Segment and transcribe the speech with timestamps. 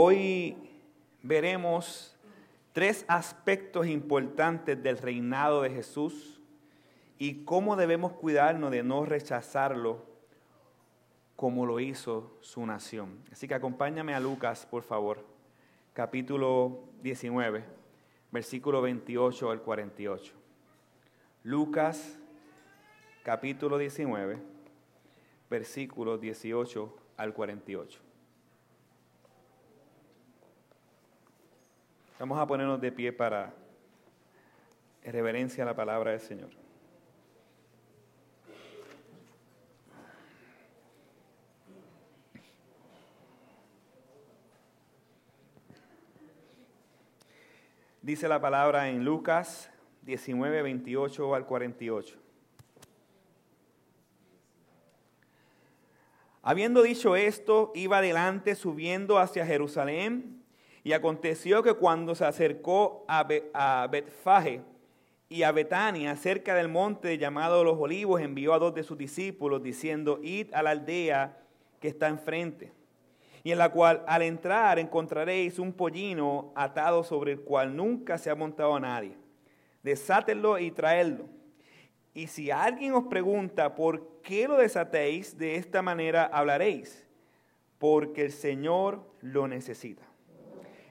[0.00, 0.56] Hoy
[1.24, 2.16] veremos
[2.72, 6.40] tres aspectos importantes del reinado de Jesús
[7.18, 10.06] y cómo debemos cuidarnos de no rechazarlo
[11.34, 13.18] como lo hizo su nación.
[13.32, 15.26] Así que acompáñame a Lucas, por favor,
[15.94, 17.64] capítulo 19,
[18.30, 20.32] versículo 28 al 48.
[21.42, 22.16] Lucas,
[23.24, 24.38] capítulo 19,
[25.50, 28.07] versículo 18 al 48.
[32.18, 33.54] Vamos a ponernos de pie para
[35.04, 36.50] reverencia a la palabra del Señor.
[48.02, 49.70] Dice la palabra en Lucas
[50.02, 52.18] 19, 28 al 48.
[56.42, 60.37] Habiendo dicho esto, iba adelante subiendo hacia Jerusalén
[60.84, 63.24] y aconteció que cuando se acercó a,
[63.90, 64.62] Betfaje
[65.28, 69.62] y a Betania, cerca del monte llamado Los Olivos, envió a dos de sus discípulos,
[69.62, 71.38] diciendo, id a la aldea
[71.80, 72.72] que está enfrente,
[73.44, 78.30] y en la cual al entrar encontraréis un pollino atado sobre el cual nunca se
[78.30, 79.16] ha montado nadie.
[79.82, 81.26] Desátenlo y traedlo.
[82.14, 87.06] Y si alguien os pregunta por qué lo desatéis, de esta manera hablaréis,
[87.78, 90.02] porque el Señor lo necesita.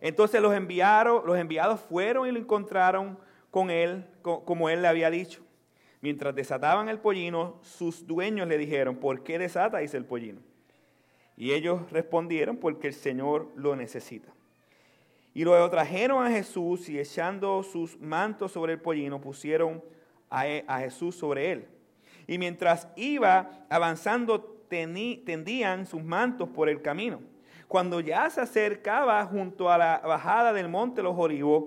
[0.01, 3.17] Entonces los, enviaron, los enviados fueron y lo encontraron
[3.51, 5.41] con él, como él le había dicho.
[6.01, 10.41] Mientras desataban el pollino, sus dueños le dijeron, ¿por qué desatáis el pollino?
[11.35, 14.31] Y ellos respondieron, porque el Señor lo necesita.
[15.33, 19.83] Y luego trajeron a Jesús y echando sus mantos sobre el pollino, pusieron
[20.29, 21.67] a, e, Jesús sobre él.
[22.25, 27.21] Y mientras iba avanzando, tendían sus mantos por el camino.
[27.67, 31.65] Cuando ya se acercaba junto a la bajada del monte Los Olivos,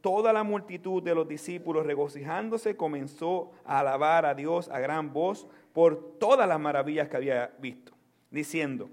[0.00, 5.46] toda la multitud de los discípulos regocijándose comenzó a alabar a Dios a gran voz
[5.72, 7.92] por todas las maravillas que había visto,
[8.30, 8.88] diciendo,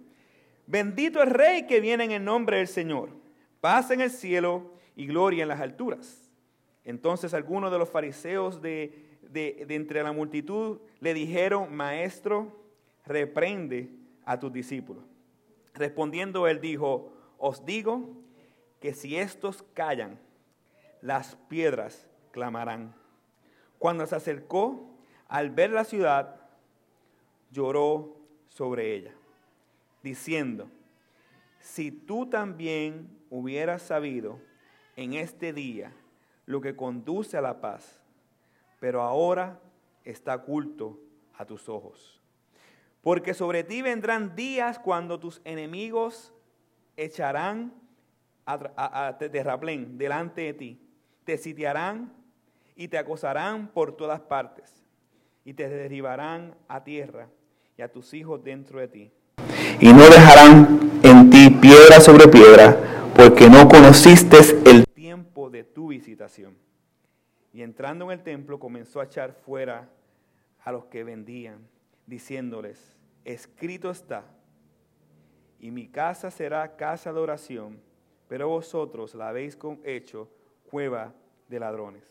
[0.65, 3.09] bendito el rey que viene en el nombre del Señor,
[3.61, 6.31] paz en el cielo y gloria en las alturas.
[6.83, 12.51] Entonces algunos de los fariseos de, de entre la multitud le dijeron, maestro,
[13.05, 13.89] reprende
[14.25, 15.06] a tus discípulos.
[15.77, 18.09] Respondiendo él dijo, os digo
[18.79, 20.19] que si estos callan,
[21.01, 22.95] las piedras clamarán.
[23.77, 24.89] Cuando se acercó,
[25.27, 26.41] al ver la ciudad,
[27.51, 28.17] lloró
[28.49, 29.13] sobre ella,
[30.01, 30.67] diciendo,
[31.59, 34.39] si tú también hubieras sabido
[34.95, 35.93] en este día
[36.47, 38.01] lo que conduce a la paz,
[38.79, 39.59] pero ahora
[40.03, 40.99] está oculto
[41.35, 42.19] a tus ojos.
[43.07, 46.33] Porque sobre ti vendrán días cuando tus enemigos
[46.97, 47.73] echarán
[48.45, 50.81] a, terraplén delante de ti,
[51.23, 52.11] te sitiarán
[52.75, 54.83] y te acosarán por todas partes,
[55.45, 57.29] y te derribarán a tierra
[57.77, 59.11] y a tus hijos dentro de ti.
[59.79, 62.75] Y no dejarán en ti piedra sobre piedra,
[63.15, 64.35] porque no conociste
[64.65, 66.57] el tiempo de tu visitación.
[67.53, 69.87] Y entrando en el templo comenzó a echar fuera
[70.61, 71.59] a los que vendían,
[72.05, 72.96] diciéndoles,
[73.27, 74.23] escrito está,
[75.59, 77.81] y mi casa será casa de oración,
[78.27, 80.29] pero vosotros la habéis hecho
[80.69, 81.13] cueva
[81.47, 82.03] de ladrones.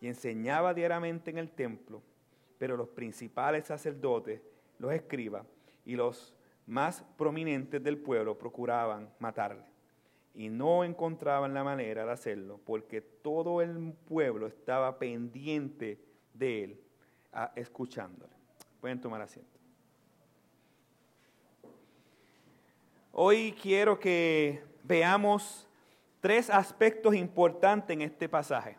[0.00, 2.02] Y enseñaba diariamente en el templo,
[2.58, 4.40] pero los principales sacerdotes,
[4.78, 5.46] los escribas
[5.84, 6.34] y los
[6.66, 9.64] más prominentes del pueblo procuraban matarle.
[10.34, 15.98] Y no encontraban la manera de hacerlo, porque todo el pueblo estaba pendiente
[16.34, 16.80] de él,
[17.56, 18.32] escuchándole.
[18.80, 19.59] Pueden tomar asiento.
[23.12, 25.66] Hoy quiero que veamos
[26.20, 28.78] tres aspectos importantes en este pasaje.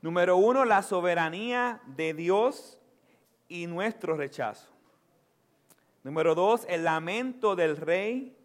[0.00, 2.80] Número uno, la soberanía de Dios
[3.48, 4.68] y nuestro rechazo.
[6.02, 8.36] Número dos, el lamento del rey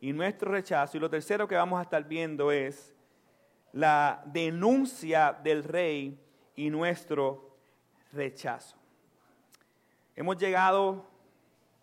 [0.00, 0.96] y nuestro rechazo.
[0.96, 2.92] Y lo tercero que vamos a estar viendo es
[3.72, 6.18] la denuncia del rey
[6.56, 7.56] y nuestro
[8.12, 8.76] rechazo.
[10.16, 11.06] Hemos llegado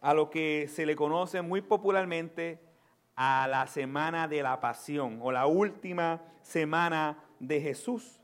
[0.02, 2.73] a lo que se le conoce muy popularmente
[3.16, 8.20] a la semana de la pasión o la última semana de Jesús.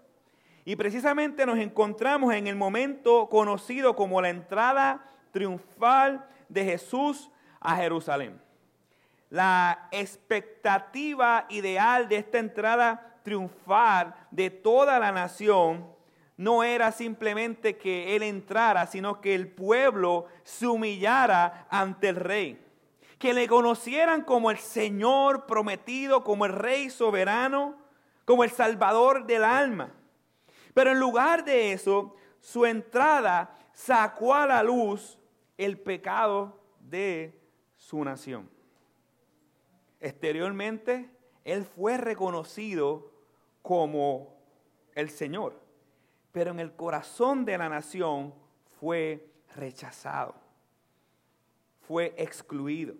[0.65, 7.75] Y precisamente nos encontramos en el momento conocido como la entrada triunfal de Jesús a
[7.75, 8.41] Jerusalén.
[9.29, 15.87] La expectativa ideal de esta entrada triunfal de toda la nación
[16.35, 22.68] no era simplemente que Él entrara, sino que el pueblo se humillara ante el rey
[23.19, 27.75] que le conocieran como el Señor prometido, como el Rey soberano,
[28.23, 29.91] como el Salvador del alma.
[30.73, 35.19] Pero en lugar de eso, su entrada sacó a la luz
[35.57, 37.37] el pecado de
[37.75, 38.49] su nación.
[39.99, 41.09] Exteriormente,
[41.43, 43.11] él fue reconocido
[43.61, 44.37] como
[44.95, 45.59] el Señor,
[46.31, 48.33] pero en el corazón de la nación
[48.79, 50.35] fue rechazado,
[51.81, 52.95] fue excluido.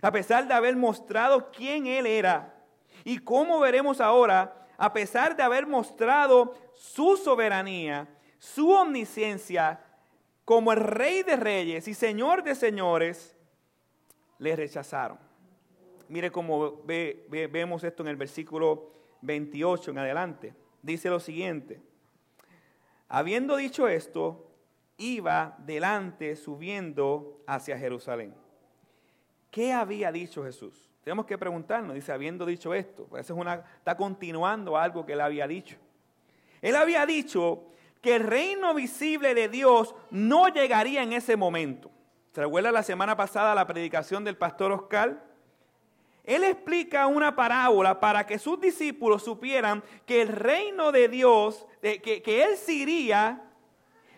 [0.00, 2.54] A pesar de haber mostrado quién Él era
[3.04, 8.08] y cómo veremos ahora, a pesar de haber mostrado su soberanía,
[8.38, 9.80] su omnisciencia,
[10.44, 13.36] como el rey de reyes y señor de señores,
[14.38, 15.18] le rechazaron.
[16.08, 20.54] Mire cómo vemos esto en el versículo 28 en adelante.
[20.80, 21.82] Dice lo siguiente.
[23.08, 24.50] Habiendo dicho esto,
[24.96, 28.34] iba delante subiendo hacia Jerusalén.
[29.50, 30.88] ¿Qué había dicho Jesús?
[31.02, 35.20] Tenemos que preguntarnos, dice, habiendo dicho esto, pues es una, está continuando algo que él
[35.20, 35.76] había dicho.
[36.60, 37.64] Él había dicho
[38.02, 41.90] que el reino visible de Dios no llegaría en ese momento.
[42.32, 45.24] ¿Se recuerda la semana pasada la predicación del pastor Oscar?
[46.24, 52.00] Él explica una parábola para que sus discípulos supieran que el reino de Dios, que,
[52.02, 53.48] que Él se iría,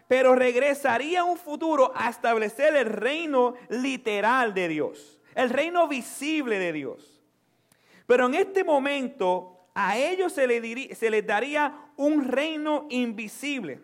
[0.08, 6.58] pero regresaría a un futuro a establecer el reino literal de Dios, el reino visible
[6.58, 7.20] de Dios.
[8.06, 13.80] Pero en este momento a ellos se les, daría un reino invisible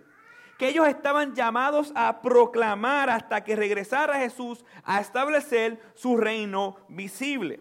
[0.58, 7.60] que ellos estaban llamados a proclamar hasta que regresara Jesús a establecer su reino visible.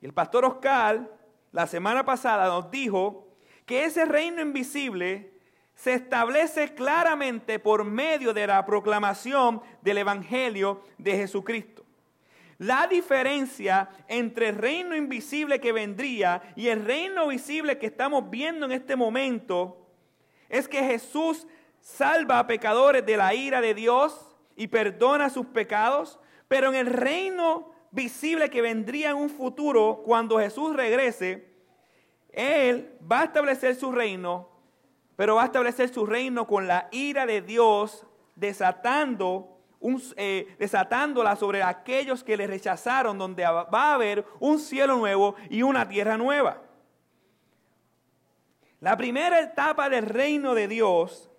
[0.00, 1.10] El pastor Oscar
[1.52, 3.28] la semana pasada nos dijo
[3.66, 5.32] que ese reino invisible
[5.74, 11.75] se establece claramente por medio de la proclamación del Evangelio de Jesucristo.
[12.58, 18.64] La diferencia entre el reino invisible que vendría y el reino visible que estamos viendo
[18.64, 19.86] en este momento
[20.48, 21.46] es que Jesús
[21.80, 26.18] salva a pecadores de la ira de Dios y perdona sus pecados,
[26.48, 31.54] pero en el reino visible que vendría en un futuro, cuando Jesús regrese,
[32.30, 34.48] Él va a establecer su reino,
[35.14, 39.55] pero va a establecer su reino con la ira de Dios, desatando
[40.16, 45.62] eh, desatándola sobre aquellos que le rechazaron, donde va a haber un cielo nuevo y
[45.62, 46.62] una tierra nueva.
[48.80, 51.30] La primera etapa del reino de Dios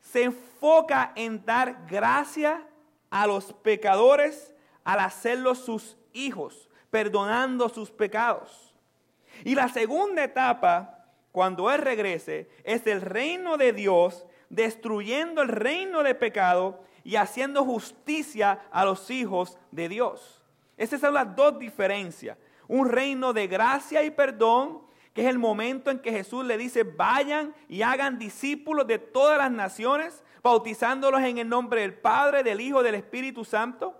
[0.00, 2.66] se enfoca en dar gracia
[3.10, 4.52] a los pecadores
[4.82, 8.74] al hacerlos sus hijos, perdonando sus pecados.
[9.44, 16.02] Y la segunda etapa, cuando Él regrese, es el reino de Dios destruyendo el reino
[16.02, 20.42] de pecado y haciendo justicia a los hijos de Dios.
[20.76, 22.38] Esas son las dos diferencias.
[22.66, 26.82] Un reino de gracia y perdón, que es el momento en que Jesús le dice,
[26.82, 32.60] vayan y hagan discípulos de todas las naciones, bautizándolos en el nombre del Padre, del
[32.60, 33.94] Hijo, del Espíritu Santo.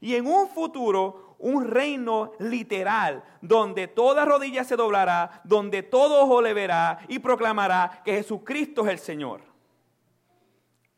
[0.00, 6.42] Y en un futuro, un reino literal, donde toda rodilla se doblará, donde todo ojo
[6.42, 9.55] le verá y proclamará que Jesucristo es el Señor.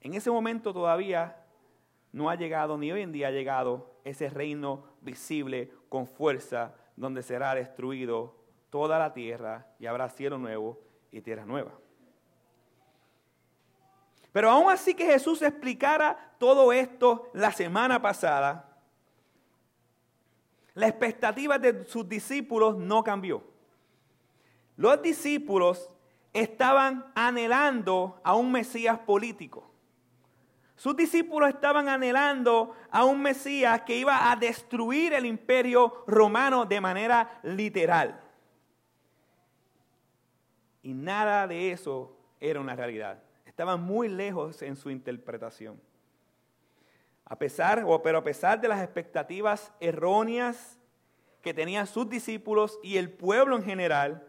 [0.00, 1.44] En ese momento todavía
[2.12, 7.22] no ha llegado, ni hoy en día ha llegado, ese reino visible con fuerza, donde
[7.22, 8.34] será destruido
[8.70, 10.80] toda la tierra y habrá cielo nuevo
[11.11, 11.73] y tierra nueva.
[14.32, 18.64] Pero aún así que Jesús explicara todo esto la semana pasada,
[20.75, 23.42] la expectativa de sus discípulos no cambió.
[24.76, 25.88] Los discípulos
[26.32, 29.68] estaban anhelando a un Mesías político.
[30.78, 36.80] Sus discípulos estaban anhelando a un Mesías que iba a destruir el imperio romano de
[36.80, 38.20] manera literal.
[40.80, 43.20] Y nada de eso era una realidad.
[43.44, 45.80] Estaban muy lejos en su interpretación.
[47.25, 50.78] A pesar, pero a pesar de las expectativas erróneas
[51.42, 54.28] que tenían sus discípulos y el pueblo en general,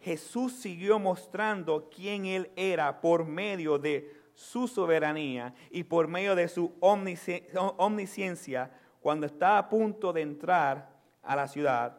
[0.00, 6.46] Jesús siguió mostrando quién Él era por medio de su soberanía y por medio de
[6.46, 10.90] su omnisciencia cuando está a punto de entrar
[11.22, 11.96] a la ciudad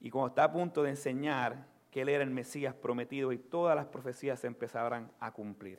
[0.00, 3.76] y cuando está a punto de enseñar que él era el Mesías prometido y todas
[3.76, 5.78] las profecías se empezaran a cumplir.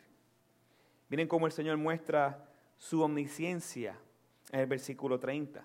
[1.09, 2.45] Miren cómo el Señor muestra
[2.77, 3.97] su omnisciencia
[4.51, 5.63] en el versículo 30,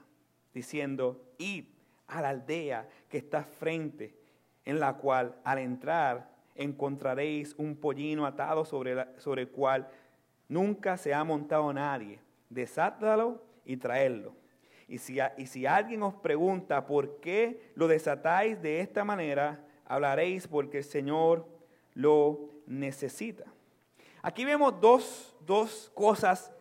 [0.55, 1.67] diciendo, id
[2.07, 4.15] a la aldea que está frente,
[4.65, 9.89] en la cual al entrar encontraréis un pollino atado sobre, sobre el cual
[10.49, 12.21] nunca se ha montado nadie.
[12.51, 14.35] Desátalo y traedlo.
[14.87, 20.47] Y si, y si alguien os pregunta por qué lo desatáis de esta manera, hablaréis
[20.47, 21.49] porque el Señor
[21.95, 23.45] lo necesita.
[24.23, 26.53] Aquí vemos dos, dos cosas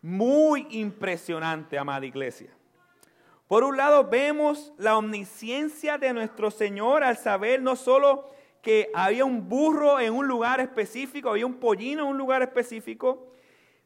[0.00, 2.50] muy impresionantes, amada iglesia.
[3.46, 8.30] Por un lado, vemos la omnisciencia de nuestro Señor al saber no solo
[8.62, 13.26] que había un burro en un lugar específico, había un pollino en un lugar específico,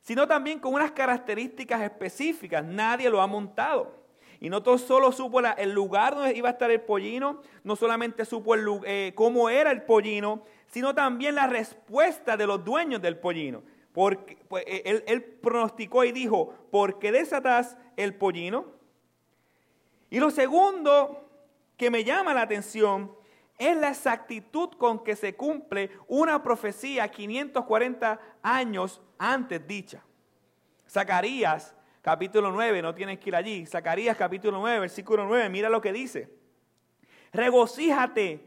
[0.03, 2.63] sino también con unas características específicas.
[2.63, 4.05] Nadie lo ha montado.
[4.39, 8.55] Y no solo supo el lugar donde iba a estar el pollino, no solamente supo
[8.85, 13.63] eh, cómo era el pollino, sino también la respuesta de los dueños del pollino.
[13.95, 18.67] Porque pues, eh, él, él, pronosticó y dijo, ¿por qué desatas el pollino?
[20.11, 21.31] Y lo segundo
[21.79, 23.11] que me llama la atención
[23.59, 30.03] es la exactitud con que se cumple una profecía 540 años antes dicha.
[30.89, 33.67] Zacarías capítulo 9, no tienes que ir allí.
[33.67, 36.31] Zacarías capítulo 9, versículo 9, mira lo que dice.
[37.33, 38.47] Regocíjate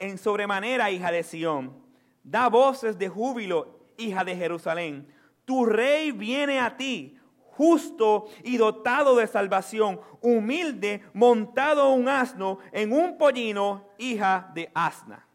[0.00, 1.82] en sobremanera, hija de Sión.
[2.22, 5.08] Da voces de júbilo, hija de Jerusalén.
[5.44, 7.18] Tu rey viene a ti,
[7.56, 15.26] justo y dotado de salvación, humilde, montado un asno en un pollino, hija de asna.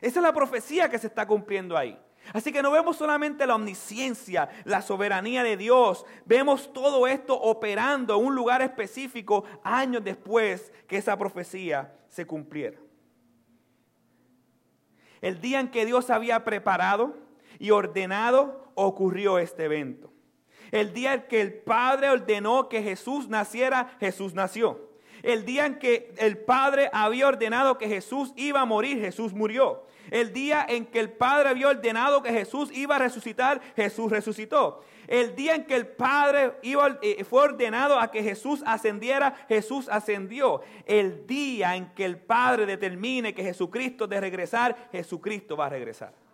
[0.00, 1.98] Esa es la profecía que se está cumpliendo ahí.
[2.32, 8.18] Así que no vemos solamente la omnisciencia, la soberanía de Dios, vemos todo esto operando
[8.18, 12.78] en un lugar específico años después que esa profecía se cumpliera.
[15.20, 17.14] El día en que Dios había preparado
[17.58, 20.13] y ordenado ocurrió este evento.
[20.74, 24.90] El día en que el Padre ordenó que Jesús naciera, Jesús nació.
[25.22, 29.84] El día en que el Padre había ordenado que Jesús iba a morir, Jesús murió.
[30.10, 34.82] El día en que el Padre había ordenado que Jesús iba a resucitar, Jesús resucitó.
[35.06, 39.88] El día en que el Padre iba, eh, fue ordenado a que Jesús ascendiera, Jesús
[39.88, 40.62] ascendió.
[40.86, 46.24] El día en que el Padre determine que Jesucristo de regresar, Jesucristo va a regresar.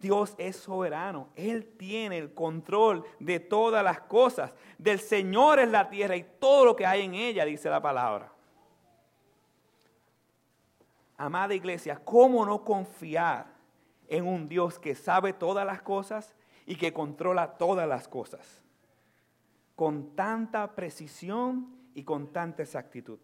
[0.00, 4.54] Dios es soberano, Él tiene el control de todas las cosas.
[4.78, 8.32] Del Señor es la tierra y todo lo que hay en ella, dice la palabra.
[11.16, 13.46] Amada iglesia, ¿cómo no confiar
[14.06, 16.34] en un Dios que sabe todas las cosas
[16.66, 18.62] y que controla todas las cosas?
[19.74, 23.18] Con tanta precisión y con tanta exactitud.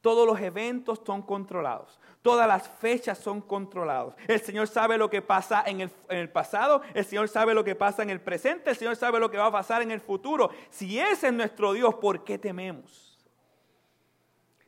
[0.00, 2.00] Todos los eventos son controlados.
[2.22, 4.14] Todas las fechas son controlados.
[4.28, 6.82] El Señor sabe lo que pasa en el, en el, pasado.
[6.94, 8.70] El Señor sabe lo que pasa en el presente.
[8.70, 10.50] El Señor sabe lo que va a pasar en el futuro.
[10.70, 13.18] Si ese es nuestro Dios, ¿por qué tememos?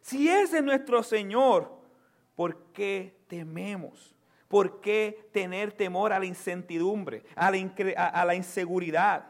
[0.01, 1.83] Si ese es nuestro Señor,
[2.35, 4.15] ¿Por qué tememos?
[4.49, 9.27] ¿Por qué tener temor a la incertidumbre, a la, inseguridad?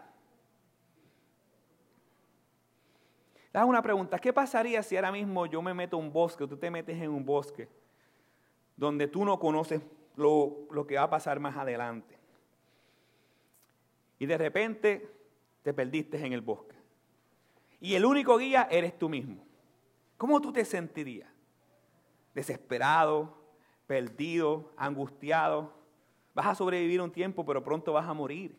[3.52, 6.56] Le una pregunta, ¿qué pasaría si ahora mismo yo me meto en un bosque, tú
[6.56, 7.68] te metes en un bosque,
[8.76, 9.82] donde tú no conoces
[10.16, 12.18] lo, lo que va a pasar más adelante?
[14.18, 15.10] Y de repente
[15.62, 16.76] te perdiste en el bosque.
[17.80, 19.44] Y el único guía eres tú mismo.
[20.16, 21.32] ¿Cómo tú te sentirías?
[22.34, 23.36] desesperado,
[23.86, 25.72] perdido, angustiado.
[26.34, 28.56] Vas a sobrevivir un tiempo, pero pronto vas a morir.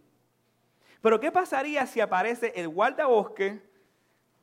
[1.01, 3.61] Pero ¿qué pasaría si aparece el guardabosque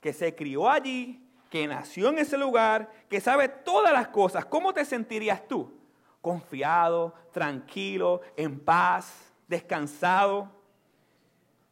[0.01, 4.45] que se crió allí, que nació en ese lugar, que sabe todas las cosas?
[4.45, 5.73] ¿Cómo te sentirías tú?
[6.21, 10.51] Confiado, tranquilo, en paz, descansado.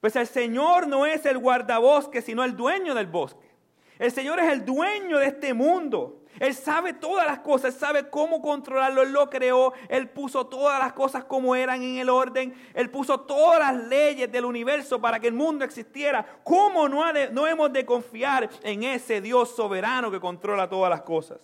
[0.00, 3.48] Pues el Señor no es el guardabosque, sino el dueño del bosque.
[3.98, 6.17] El Señor es el dueño de este mundo.
[6.40, 10.92] Él sabe todas las cosas, sabe cómo controlarlo, Él lo creó, Él puso todas las
[10.92, 15.28] cosas como eran en el orden, Él puso todas las leyes del universo para que
[15.28, 16.24] el mundo existiera.
[16.44, 21.38] ¿Cómo no, no hemos de confiar en ese Dios soberano que controla todas las cosas?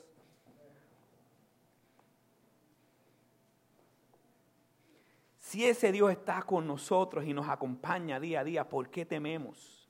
[5.55, 9.89] Si ese Dios está con nosotros y nos acompaña día a día, ¿por qué tememos?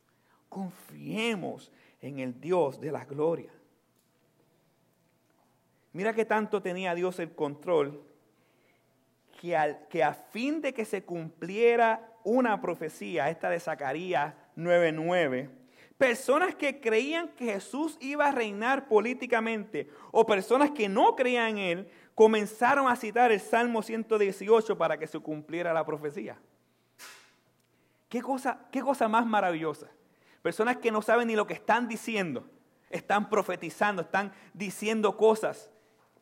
[0.51, 1.73] Confiemos
[2.03, 3.54] en el Dios de la gloria.
[5.95, 8.03] Mira que tanto tenía Dios el control
[9.41, 15.51] que, que a fin de que se cumpliera una profecía, esta de Zacarías 9:9,
[15.97, 21.59] personas que creían que Jesús iba a reinar políticamente o personas que no creían en
[21.59, 26.37] él, comenzaron a citar el Salmo 118 para que se cumpliera la profecía.
[28.09, 29.87] ¿Qué cosa, qué cosa más maravillosa?
[30.43, 32.49] Personas que no saben ni lo que están diciendo,
[32.91, 35.71] están profetizando, están diciendo cosas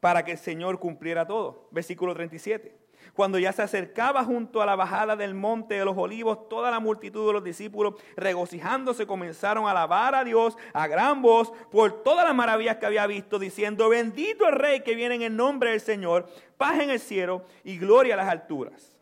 [0.03, 1.69] para que el Señor cumpliera todo.
[1.71, 2.77] Versículo 37.
[3.15, 6.81] Cuando ya se acercaba junto a la bajada del monte de los olivos, toda la
[6.81, 12.27] multitud de los discípulos, regocijándose, comenzaron a alabar a Dios a gran voz por todas
[12.27, 15.81] las maravillas que había visto, diciendo, bendito el rey que viene en el nombre del
[15.81, 18.99] Señor, paz en el cielo y gloria a las alturas.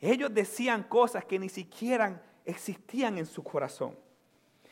[0.00, 3.98] Ellos decían cosas que ni siquiera existían en su corazón.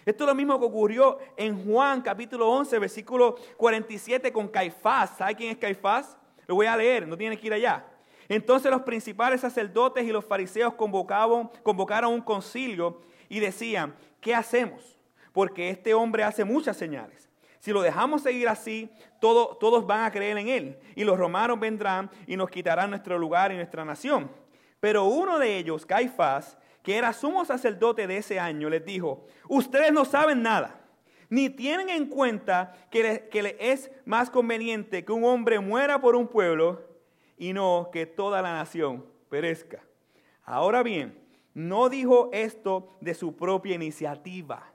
[0.05, 5.17] Esto es lo mismo que ocurrió en Juan capítulo 11, versículo 47 con Caifás.
[5.19, 6.17] ¿Sabe quién es Caifás?
[6.47, 7.85] Lo voy a leer, no tiene que ir allá.
[8.29, 14.99] Entonces los principales sacerdotes y los fariseos convocaron, convocaron un concilio y decían, ¿qué hacemos?
[15.33, 17.29] Porque este hombre hace muchas señales.
[17.59, 18.89] Si lo dejamos seguir así,
[19.21, 20.79] todos van a creer en él.
[20.97, 24.31] Y los romanos vendrán y nos quitarán nuestro lugar y nuestra nación.
[24.81, 29.93] Pero uno de ellos, Caifás, que era sumo sacerdote de ese año, les dijo, ustedes
[29.93, 30.81] no saben nada
[31.31, 36.27] ni tienen en cuenta que le, es más conveniente que un hombre muera por un
[36.27, 36.85] pueblo
[37.39, 39.83] y no que toda la nación perezca.
[40.43, 41.17] Ahora bien,
[41.55, 44.73] no dijo esto de su propia iniciativa,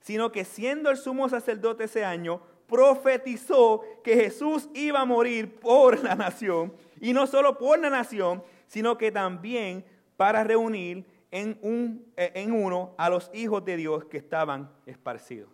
[0.00, 6.02] sino que siendo el sumo sacerdote ese año, profetizó que Jesús iba a morir por
[6.02, 9.84] la nación, y no solo por la nación, sino que también
[10.16, 15.50] para reunir en, un, en uno a los hijos de Dios que estaban esparcidos.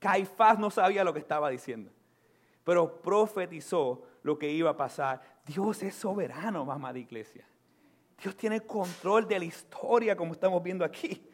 [0.00, 1.92] Caifás no sabía lo que estaba diciendo,
[2.64, 5.20] pero profetizó lo que iba a pasar.
[5.44, 7.46] Dios es soberano, mamá de iglesia.
[8.20, 11.30] Dios tiene control de la historia, como estamos viendo aquí.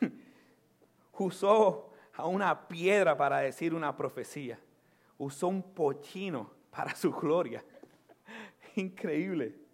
[1.12, 4.58] Usó a una piedra para decir una profecía.
[5.16, 7.64] Usó un pochino para su gloria.
[8.74, 9.65] Increíble.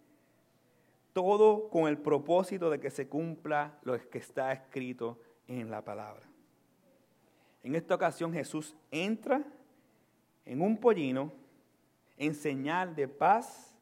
[1.12, 6.22] Todo con el propósito de que se cumpla lo que está escrito en la palabra.
[7.62, 9.44] En esta ocasión Jesús entra
[10.44, 11.32] en un pollino
[12.16, 13.76] en señal de paz,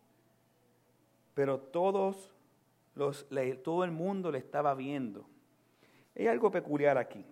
[1.35, 2.15] pero todo
[2.95, 5.25] el mundo le estaba viendo.
[6.17, 7.25] Hay algo peculiar aquí.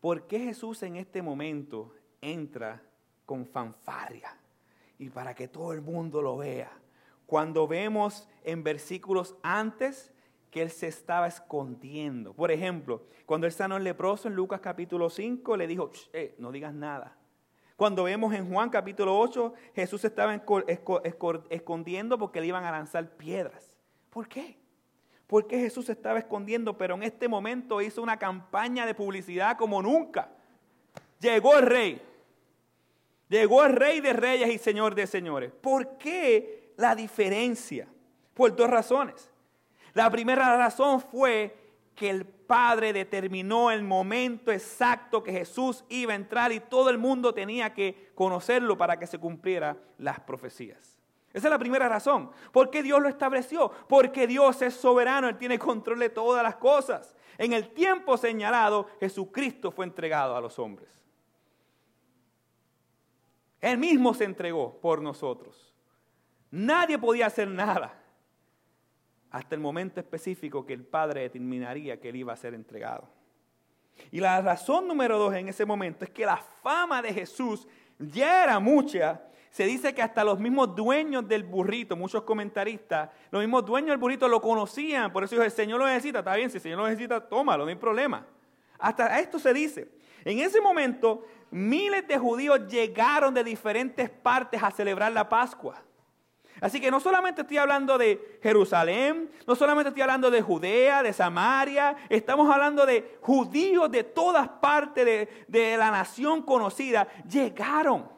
[0.00, 2.82] ¿Por qué Jesús en este momento entra
[3.24, 4.36] con fanfarria
[4.98, 6.72] y para que todo el mundo lo vea?
[7.32, 10.12] Cuando vemos en versículos antes
[10.50, 12.34] que él se estaba escondiendo.
[12.34, 16.52] Por ejemplo, cuando él sanó el leproso en Lucas capítulo 5, le dijo, eh, no
[16.52, 17.16] digas nada.
[17.74, 20.34] Cuando vemos en Juan capítulo 8, Jesús estaba
[21.50, 23.78] escondiendo porque le iban a lanzar piedras.
[24.10, 24.58] ¿Por qué?
[25.26, 29.80] Porque Jesús se estaba escondiendo, pero en este momento hizo una campaña de publicidad como
[29.80, 30.32] nunca.
[31.18, 32.02] Llegó el rey.
[33.30, 35.50] Llegó el rey de reyes y señor de señores.
[35.50, 37.88] ¿Por qué la diferencia?
[38.34, 39.30] Por dos razones.
[39.94, 41.56] La primera razón fue
[41.94, 46.98] que el Padre determinó el momento exacto que Jesús iba a entrar y todo el
[46.98, 50.98] mundo tenía que conocerlo para que se cumplieran las profecías.
[51.32, 52.30] Esa es la primera razón.
[52.50, 53.70] ¿Por qué Dios lo estableció?
[53.88, 57.14] Porque Dios es soberano, Él tiene control de todas las cosas.
[57.38, 61.00] En el tiempo señalado, Jesucristo fue entregado a los hombres.
[63.60, 65.71] Él mismo se entregó por nosotros.
[66.52, 67.98] Nadie podía hacer nada
[69.30, 73.08] hasta el momento específico que el Padre determinaría que él iba a ser entregado.
[74.10, 77.66] Y la razón número dos en ese momento es que la fama de Jesús
[77.98, 79.22] ya era mucha.
[79.50, 83.98] Se dice que hasta los mismos dueños del burrito, muchos comentaristas, los mismos dueños del
[83.98, 85.10] burrito lo conocían.
[85.10, 87.64] Por eso dijo, el Señor lo necesita, está bien, si el Señor lo necesita, tómalo,
[87.64, 88.26] no hay problema.
[88.78, 89.88] Hasta esto se dice.
[90.24, 95.82] En ese momento, miles de judíos llegaron de diferentes partes a celebrar la Pascua.
[96.62, 101.12] Así que no solamente estoy hablando de Jerusalén, no solamente estoy hablando de Judea, de
[101.12, 107.08] Samaria, estamos hablando de judíos de todas partes de, la nación conocida.
[107.28, 108.08] Llegaron.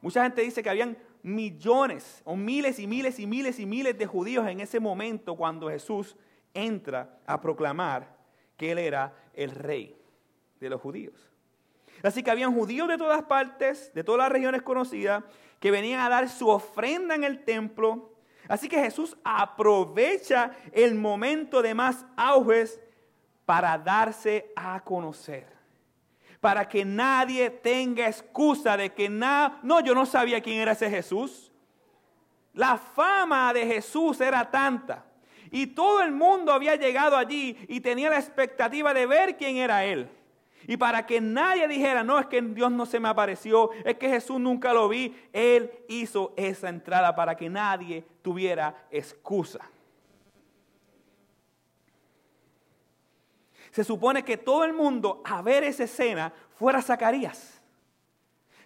[0.00, 4.06] Mucha gente dice que habían millones o miles y miles y miles y miles de
[4.06, 6.16] judíos en ese momento cuando Jesús
[6.54, 8.12] entra a proclamar
[8.56, 9.94] que Él era el rey
[10.58, 11.30] de los judíos.
[12.02, 15.22] Así que habían judíos de todas partes, de todas las regiones conocidas,
[15.60, 18.12] que venían a dar su ofrenda en el templo.
[18.48, 22.80] Así que Jesús aprovecha el momento de más auges
[23.44, 25.46] para darse a conocer.
[26.40, 30.88] Para que nadie tenga excusa de que nada, no, yo no sabía quién era ese
[30.88, 31.50] Jesús.
[32.52, 35.04] La fama de Jesús era tanta.
[35.50, 39.84] Y todo el mundo había llegado allí y tenía la expectativa de ver quién era
[39.84, 40.08] Él.
[40.68, 44.10] Y para que nadie dijera, no, es que Dios no se me apareció, es que
[44.10, 49.60] Jesús nunca lo vi, Él hizo esa entrada para que nadie tuviera excusa.
[53.70, 57.62] Se supone que todo el mundo a ver esa escena fuera Zacarías.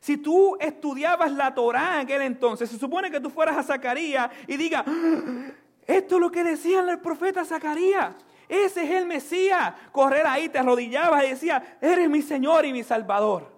[0.00, 4.28] Si tú estudiabas la Torá en aquel entonces, se supone que tú fueras a Zacarías
[4.48, 5.52] y digas, ¡Ah!
[5.86, 8.16] esto es lo que decía el profeta Zacarías.
[8.52, 9.72] Ese es el Mesías.
[9.92, 13.50] Correr ahí, te arrodillabas y decía, eres mi Señor y mi Salvador.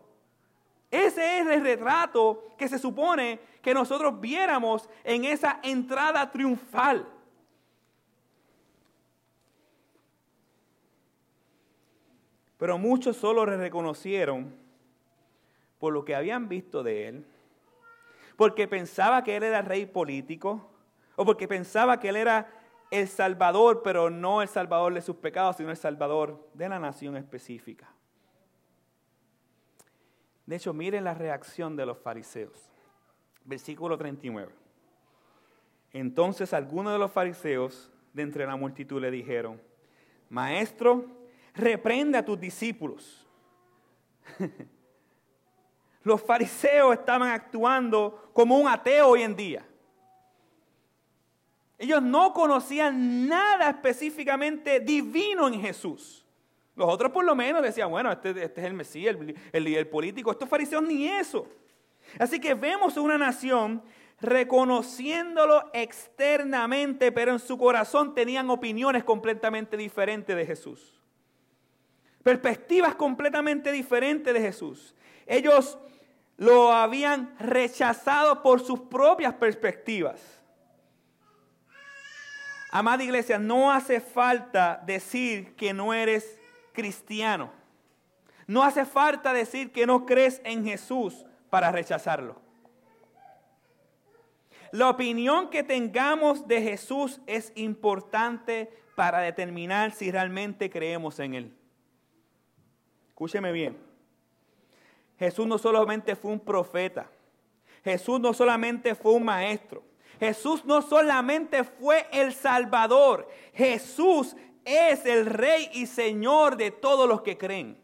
[0.89, 7.09] Ese es el retrato que se supone que nosotros viéramos en esa entrada triunfal.
[12.57, 14.55] Pero muchos solo le reconocieron
[15.81, 17.27] por lo que habían visto de él,
[18.37, 20.71] porque pensaba que él era rey político,
[21.17, 22.49] o porque pensaba que él era
[22.95, 27.17] el Salvador, pero no el Salvador de sus pecados, sino el Salvador de la nación
[27.17, 27.89] específica.
[30.47, 32.71] De hecho, miren la reacción de los fariseos.
[33.45, 34.53] Versículo 39.
[35.93, 39.61] Entonces algunos de los fariseos de entre la multitud le dijeron,
[40.29, 41.07] Maestro,
[41.55, 43.27] reprende a tus discípulos.
[46.03, 49.67] los fariseos estaban actuando como un ateo hoy en día.
[51.79, 56.25] Ellos no conocían nada específicamente divino en Jesús.
[56.77, 59.17] Los otros por lo menos decían, bueno, este, este es el Mesías,
[59.53, 60.31] el, líder político.
[60.31, 61.47] Estos fariseos ni eso.
[62.19, 63.83] Así que vemos una nación
[64.21, 71.01] reconociéndolo externamente, pero en su corazón tenían opiniones completamente diferentes de Jesús.
[72.23, 74.95] Perspectivas completamente diferentes de Jesús.
[75.27, 75.79] Ellos
[76.37, 80.44] lo habían rechazado por sus propias perspectivas.
[82.77, 86.41] Amada iglesia, no hace falta decir que no eres
[86.73, 87.53] cristiano.
[88.49, 92.35] No hace falta decir que no crees en Jesús para rechazarlo.
[94.73, 101.57] La opinión que tengamos de Jesús es importante para determinar si realmente creemos en Él.
[103.11, 103.79] Escúcheme bien.
[105.17, 107.09] Jesús no solamente fue un profeta.
[107.85, 109.94] Jesús no solamente fue un maestro.
[110.25, 114.35] Jesús no solamente fue el Salvador, Jesús
[114.65, 117.79] es el Rey y Señor de todos los que creen.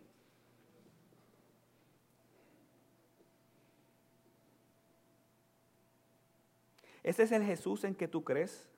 [7.02, 8.70] ¿Ese es el Jesús en que tú crees?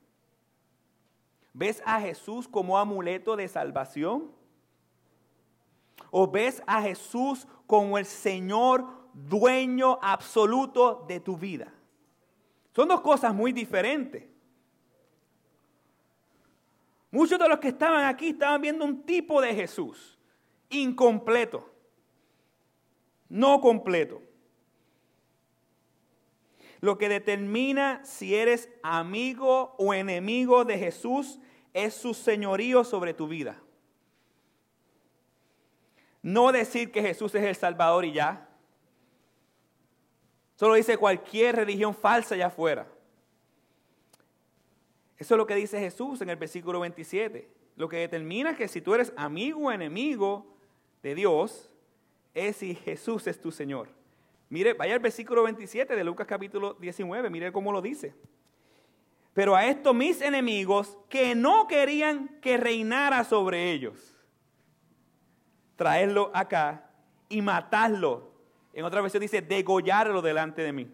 [1.53, 4.33] ¿Ves a Jesús como amuleto de salvación?
[6.11, 11.73] ¿O ves a Jesús como el Señor dueño absoluto de tu vida?
[12.75, 14.25] Son dos cosas muy diferentes.
[17.11, 20.19] Muchos de los que estaban aquí estaban viendo un tipo de Jesús
[20.71, 21.71] incompleto,
[23.29, 24.23] no completo.
[26.81, 31.39] Lo que determina si eres amigo o enemigo de Jesús
[31.75, 33.63] es su señorío sobre tu vida.
[36.23, 38.49] No decir que Jesús es el Salvador y ya.
[40.57, 42.87] Solo dice cualquier religión falsa allá afuera.
[45.19, 47.49] Eso es lo que dice Jesús en el versículo 27.
[47.77, 50.47] Lo que determina que si tú eres amigo o enemigo
[51.03, 51.73] de Dios
[52.35, 53.89] es si Jesús es tu Señor.
[54.49, 58.15] Mire, vaya al versículo 27 de Lucas capítulo 19, mire cómo lo dice.
[59.33, 64.15] Pero a estos mis enemigos que no querían que reinara sobre ellos,
[65.77, 66.91] traerlo acá
[67.31, 68.32] y matarlo
[68.73, 70.91] en otra versión dice, degollarlo delante de mí.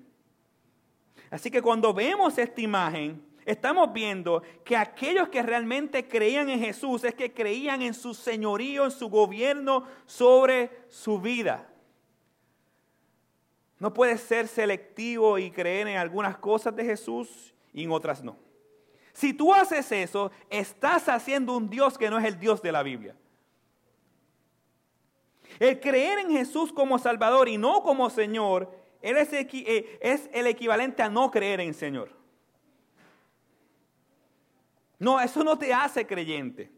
[1.31, 7.05] Así que cuando vemos esta imagen, estamos viendo que aquellos que realmente creían en Jesús
[7.05, 11.69] es que creían en su señorío, en su gobierno sobre su vida.
[13.79, 18.37] No puedes ser selectivo y creer en algunas cosas de Jesús y en otras no.
[19.13, 22.83] Si tú haces eso, estás haciendo un Dios que no es el Dios de la
[22.83, 23.17] Biblia.
[25.59, 28.71] El creer en Jesús como Salvador y no como Señor
[29.03, 32.11] eh, es el equivalente a no creer en Señor.
[34.99, 36.73] No, eso no te hace creyente.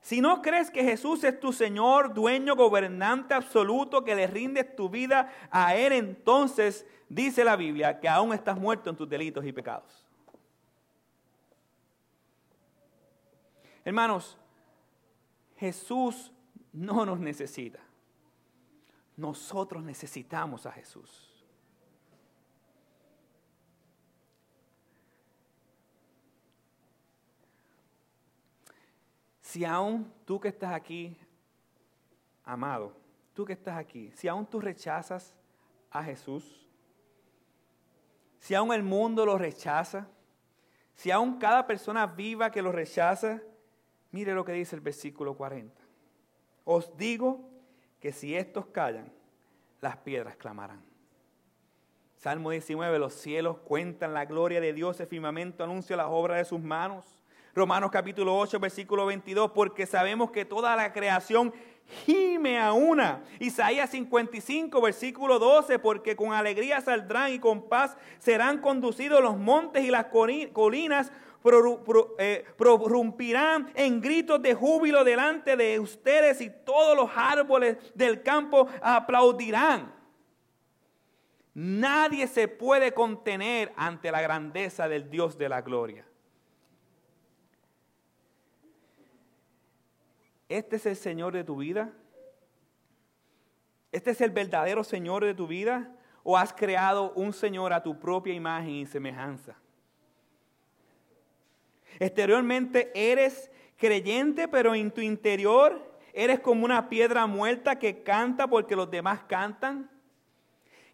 [0.00, 4.88] Si no crees que Jesús es tu Señor, dueño, gobernante absoluto, que le rindes tu
[4.88, 9.52] vida a Él, entonces dice la Biblia que aún estás muerto en tus delitos y
[9.52, 10.04] pecados.
[13.84, 14.38] Hermanos,
[15.56, 16.33] Jesús
[16.74, 17.78] no nos necesita.
[19.16, 21.30] Nosotros necesitamos a Jesús.
[29.40, 31.16] Si aún tú que estás aquí,
[32.44, 32.92] amado,
[33.34, 35.32] tú que estás aquí, si aún tú rechazas
[35.92, 36.68] a Jesús,
[38.40, 40.08] si aún el mundo lo rechaza,
[40.96, 43.40] si aún cada persona viva que lo rechaza,
[44.10, 45.83] mire lo que dice el versículo 40.
[46.64, 47.40] Os digo
[48.00, 49.12] que si estos callan,
[49.80, 50.82] las piedras clamarán.
[52.16, 56.46] Salmo 19, los cielos cuentan la gloria de Dios, el firmamento anuncia las obras de
[56.46, 57.04] sus manos.
[57.54, 61.52] Romanos capítulo 8, versículo 22, porque sabemos que toda la creación
[62.04, 63.22] gime a una.
[63.38, 69.84] Isaías 55, versículo 12, porque con alegría saldrán y con paz serán conducidos los montes
[69.84, 71.12] y las colinas,
[72.56, 79.92] prorrumpirán en gritos de júbilo delante de ustedes y todos los árboles del campo aplaudirán.
[81.52, 86.06] Nadie se puede contener ante la grandeza del Dios de la gloria.
[90.48, 91.92] ¿Este es el Señor de tu vida?
[93.92, 95.94] ¿Este es el verdadero Señor de tu vida?
[96.22, 99.56] ¿O has creado un Señor a tu propia imagen y semejanza?
[101.98, 108.76] Exteriormente eres creyente, pero en tu interior eres como una piedra muerta que canta porque
[108.76, 109.90] los demás cantan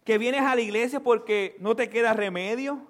[0.03, 2.81] que vienes a la iglesia porque no te queda remedio.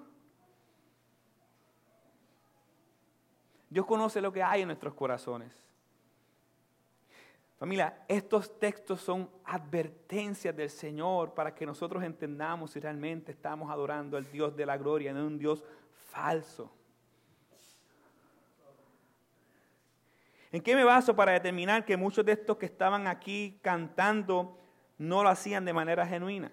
[3.68, 5.52] Dios conoce lo que hay en nuestros corazones.
[7.58, 14.16] Familia, estos textos son advertencias del Señor para que nosotros entendamos si realmente estamos adorando
[14.16, 15.62] al Dios de la gloria, no un Dios
[16.10, 16.72] falso.
[20.52, 24.58] ¿En qué me baso para determinar que muchos de estos que estaban aquí cantando
[24.98, 26.52] no lo hacían de manera genuina?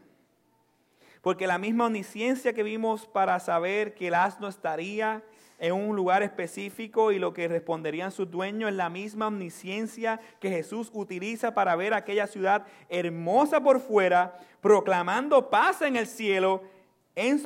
[1.21, 5.21] Porque la misma omnisciencia que vimos para saber que el asno estaría
[5.57, 10.49] en un lugar específico y lo que responderían sus dueños es la misma omnisciencia que
[10.49, 16.63] Jesús utiliza para ver aquella ciudad hermosa por fuera, proclamando paz en el cielo,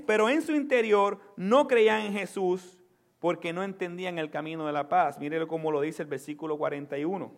[0.05, 2.77] pero en su interior no creían en Jesús
[3.23, 5.17] porque no entendían el camino de la paz.
[5.17, 7.31] Mírelo como lo dice el versículo 41.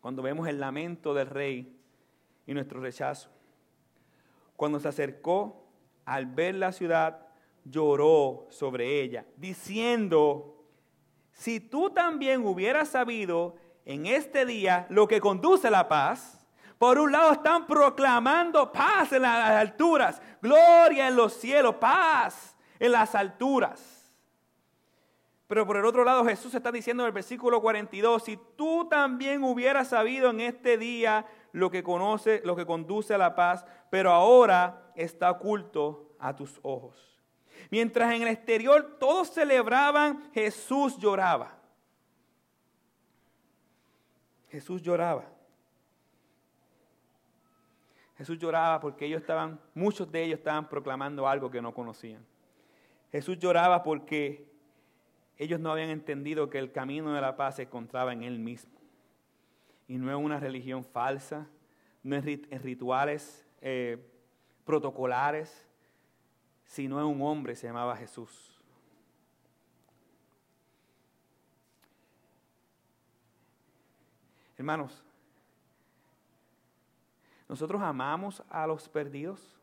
[0.00, 1.78] Cuando vemos el lamento del rey
[2.44, 3.30] y nuestro rechazo.
[4.56, 5.68] Cuando se acercó,
[6.04, 7.28] al ver la ciudad,
[7.62, 10.64] lloró sobre ella, diciendo,
[11.30, 16.44] si tú también hubieras sabido en este día lo que conduce a la paz,
[16.78, 22.90] por un lado están proclamando paz en las alturas, gloria en los cielos, paz en
[22.90, 23.95] las alturas.
[25.46, 29.44] Pero por el otro lado Jesús está diciendo en el versículo 42, si tú también
[29.44, 34.10] hubieras sabido en este día lo que conoce, lo que conduce a la paz, pero
[34.10, 37.16] ahora está oculto a tus ojos.
[37.70, 41.56] Mientras en el exterior todos celebraban, Jesús lloraba.
[44.48, 45.24] Jesús lloraba.
[48.16, 52.24] Jesús lloraba porque ellos estaban, muchos de ellos estaban proclamando algo que no conocían.
[53.12, 54.55] Jesús lloraba porque
[55.38, 58.76] ellos no habían entendido que el camino de la paz se encontraba en Él mismo
[59.88, 61.46] y no es una religión falsa,
[62.02, 63.98] no es en rituales eh,
[64.64, 65.66] protocolares,
[66.64, 68.60] sino en un hombre, se llamaba Jesús.
[74.56, 75.04] Hermanos,
[77.48, 79.60] nosotros amamos a los perdidos.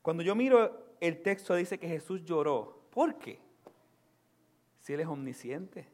[0.00, 2.80] Cuando yo miro el texto dice que Jesús lloró.
[2.90, 3.40] ¿Por qué?
[4.80, 5.86] Si Él es omnisciente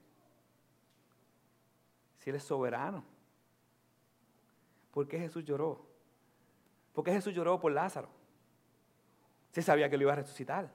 [2.27, 3.05] si Él es soberano.
[4.90, 5.87] ¿Por qué Jesús lloró?
[6.92, 8.09] ¿Por qué Jesús lloró por Lázaro?
[9.53, 10.68] Se sabía que lo iba a resucitar.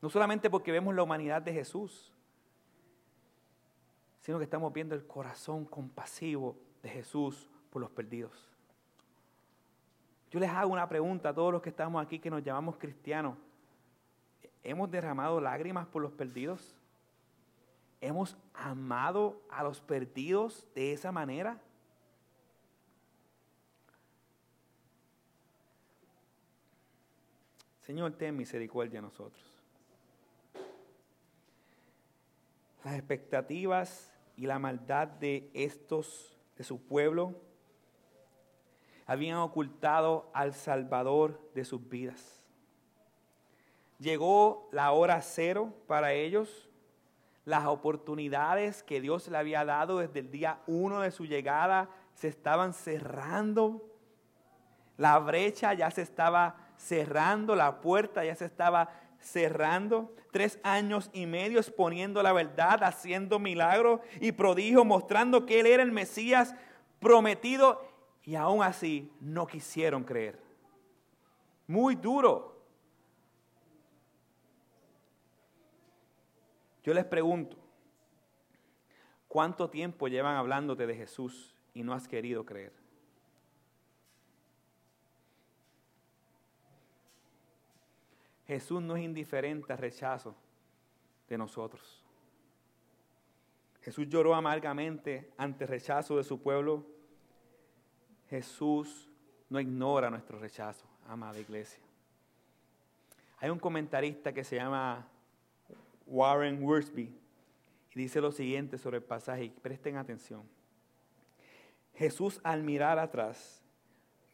[0.00, 2.10] No solamente porque vemos la humanidad de Jesús,
[4.20, 8.50] sino que estamos viendo el corazón compasivo de Jesús por los perdidos.
[10.30, 13.36] Yo les hago una pregunta a todos los que estamos aquí que nos llamamos cristianos.
[14.68, 16.74] ¿Hemos derramado lágrimas por los perdidos?
[18.00, 21.62] ¿Hemos amado a los perdidos de esa manera?
[27.82, 29.40] Señor, ten misericordia a nosotros.
[32.82, 37.40] Las expectativas y la maldad de estos, de su pueblo,
[39.06, 42.35] habían ocultado al Salvador de sus vidas.
[43.98, 46.66] Llegó la hora cero para ellos
[47.46, 52.26] las oportunidades que Dios le había dado desde el día uno de su llegada se
[52.26, 53.88] estaban cerrando.
[54.96, 60.12] La brecha ya se estaba cerrando, la puerta ya se estaba cerrando.
[60.32, 65.84] Tres años y medio exponiendo la verdad, haciendo milagros y prodigios, mostrando que Él era
[65.84, 66.52] el Mesías
[66.98, 67.80] prometido
[68.24, 70.40] y aún así no quisieron creer.
[71.68, 72.55] Muy duro.
[76.86, 77.56] Yo les pregunto,
[79.26, 82.72] ¿cuánto tiempo llevan hablándote de Jesús y no has querido creer?
[88.46, 90.36] Jesús no es indiferente al rechazo
[91.28, 92.04] de nosotros.
[93.82, 96.86] Jesús lloró amargamente ante el rechazo de su pueblo.
[98.30, 99.10] Jesús
[99.48, 101.82] no ignora nuestro rechazo, amada iglesia.
[103.38, 105.08] Hay un comentarista que se llama
[106.06, 107.14] Warren Worsby
[107.94, 110.42] y dice lo siguiente sobre el pasaje, presten atención.
[111.94, 113.62] Jesús al mirar atrás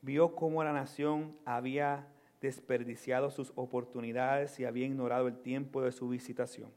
[0.01, 2.09] vio cómo la nación había
[2.41, 6.73] desperdiciado sus oportunidades y había ignorado el tiempo de su visitación.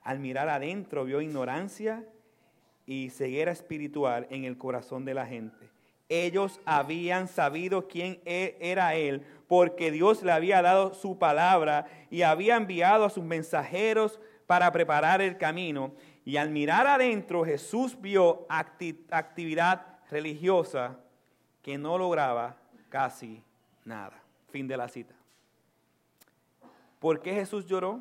[0.00, 2.08] Al mirar adentro vio ignorancia
[2.86, 5.68] y ceguera espiritual en el corazón de la gente.
[6.08, 12.22] Ellos habían sabido quién e-, era Él porque Dios le había dado su palabra y
[12.22, 15.92] había enviado a sus mensajeros para preparar el camino.
[16.24, 20.98] Y al mirar adentro Jesús vio actividad religiosa
[21.62, 22.56] que no lograba
[22.88, 23.42] casi
[23.84, 24.20] nada.
[24.50, 25.14] Fin de la cita.
[26.98, 28.00] ¿Por qué Jesús lloró?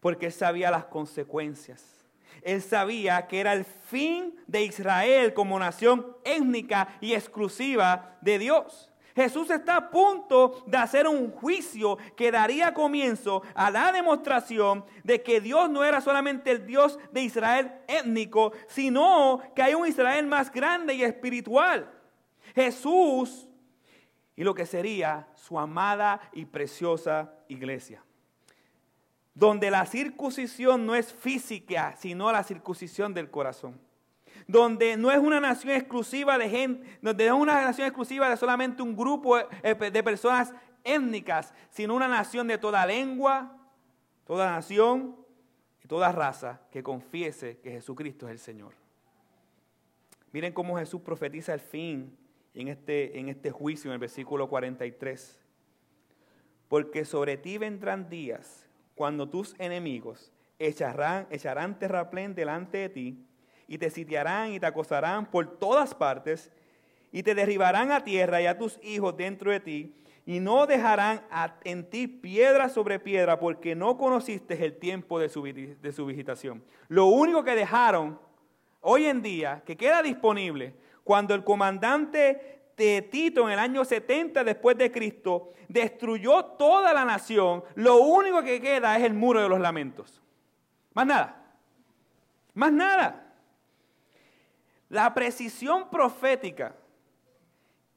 [0.00, 2.01] Porque sabía las consecuencias.
[2.42, 8.92] Él sabía que era el fin de Israel como nación étnica y exclusiva de Dios.
[9.14, 15.22] Jesús está a punto de hacer un juicio que daría comienzo a la demostración de
[15.22, 20.26] que Dios no era solamente el Dios de Israel étnico, sino que hay un Israel
[20.26, 21.90] más grande y espiritual.
[22.54, 23.48] Jesús
[24.34, 28.02] y lo que sería su amada y preciosa iglesia.
[29.34, 33.80] Donde la circuncisión no es física, sino la circuncisión del corazón
[34.46, 38.82] donde no es una nación exclusiva de gente, donde es una nación exclusiva de solamente
[38.82, 40.52] un grupo eh, de personas
[40.84, 43.56] étnicas, sino una nación de toda lengua,
[44.24, 45.16] toda nación
[45.82, 48.74] y toda raza que confiese que Jesucristo es el Señor.
[50.32, 52.16] Miren cómo Jesús profetiza el fin
[52.54, 55.38] en este, en este juicio en el versículo 43.
[56.68, 63.26] Porque sobre ti vendrán días cuando tus enemigos echarán, echarán terraplén delante de ti
[63.66, 66.50] y te sitiarán y te acosarán por todas partes
[67.10, 71.26] y te derribarán a tierra y a tus hijos dentro de ti y no dejarán
[71.64, 76.62] en ti piedra sobre piedra porque no conociste el tiempo de su, de su visitación.
[76.88, 78.20] Lo único que dejaron
[78.80, 80.74] hoy en día, que queda disponible,
[81.04, 87.04] cuando el comandante de Tito en el año 70 después de Cristo destruyó toda la
[87.04, 90.20] nación, lo único que queda es el muro de los lamentos.
[90.94, 91.42] Más nada.
[92.54, 93.34] Más nada.
[94.88, 96.76] La precisión profética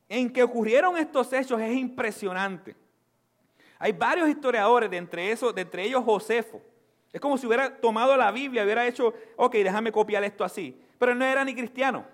[0.07, 2.75] en que ocurrieron estos hechos es impresionante.
[3.77, 6.61] Hay varios historiadores, de entre, esos, de entre ellos Josefo.
[7.11, 10.79] Es como si hubiera tomado la Biblia, hubiera hecho, ok, déjame copiar esto así.
[10.97, 12.05] Pero no era ni cristiano,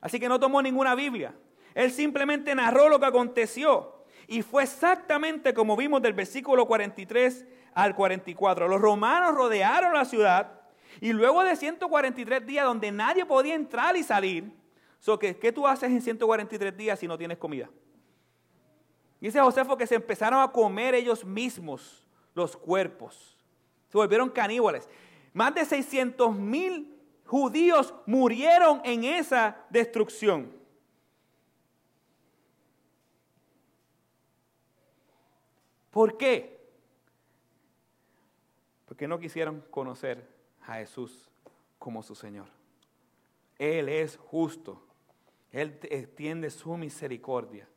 [0.00, 1.34] así que no tomó ninguna Biblia.
[1.74, 4.04] Él simplemente narró lo que aconteció.
[4.26, 8.68] Y fue exactamente como vimos del versículo 43 al 44.
[8.68, 10.58] Los romanos rodearon la ciudad
[11.00, 14.52] y luego de 143 días donde nadie podía entrar y salir,
[15.20, 17.70] ¿qué, tú haces en 143 días si no tienes comida?
[19.20, 22.04] Dice Josefo que se empezaron a comer ellos mismos
[22.34, 23.36] los cuerpos.
[23.90, 24.88] Se volvieron caníbales.
[25.32, 30.57] Más de 600 mil judíos murieron en esa destrucción.
[35.98, 36.56] ¿Por qué?
[38.86, 40.28] Porque no quisieron conocer
[40.64, 41.28] a Jesús
[41.76, 42.46] como su Señor.
[43.58, 44.80] Él es justo.
[45.50, 47.68] Él extiende su misericordia.